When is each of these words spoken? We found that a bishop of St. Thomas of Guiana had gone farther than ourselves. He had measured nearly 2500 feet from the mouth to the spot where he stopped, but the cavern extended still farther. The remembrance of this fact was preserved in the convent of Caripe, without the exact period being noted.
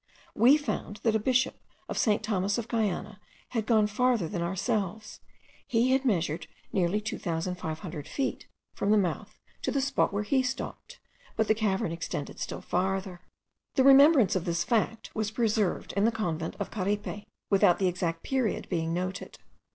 We 0.33 0.57
found 0.57 0.97
that 1.03 1.13
a 1.15 1.19
bishop 1.19 1.55
of 1.87 1.95
St. 1.95 2.23
Thomas 2.23 2.57
of 2.57 2.67
Guiana 2.67 3.19
had 3.49 3.67
gone 3.67 3.85
farther 3.85 4.27
than 4.27 4.41
ourselves. 4.41 5.19
He 5.67 5.91
had 5.91 6.05
measured 6.05 6.47
nearly 6.73 6.99
2500 6.99 8.07
feet 8.07 8.47
from 8.73 8.89
the 8.89 8.97
mouth 8.97 9.37
to 9.61 9.69
the 9.69 9.79
spot 9.79 10.11
where 10.11 10.23
he 10.23 10.41
stopped, 10.41 10.99
but 11.35 11.47
the 11.47 11.53
cavern 11.53 11.91
extended 11.91 12.39
still 12.39 12.61
farther. 12.61 13.21
The 13.75 13.83
remembrance 13.83 14.35
of 14.35 14.45
this 14.45 14.63
fact 14.63 15.13
was 15.13 15.29
preserved 15.29 15.93
in 15.93 16.05
the 16.05 16.11
convent 16.11 16.55
of 16.59 16.71
Caripe, 16.71 17.27
without 17.51 17.77
the 17.77 17.87
exact 17.87 18.23
period 18.23 18.67
being 18.69 18.95
noted. 18.95 19.37